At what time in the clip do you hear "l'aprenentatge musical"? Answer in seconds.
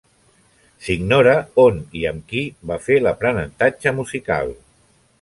3.05-4.55